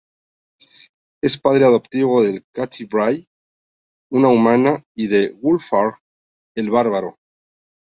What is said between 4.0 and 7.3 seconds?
una humana, y de "Wulfgar", el bárbaro.